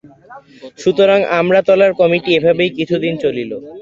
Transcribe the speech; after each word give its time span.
সুতরাং 0.79 1.19
আমড়াতলার 1.37 1.91
কমিটি 1.99 2.29
এইভাবেই 2.33 2.71
কিছুদিন 2.77 3.13
চলিল। 3.23 3.51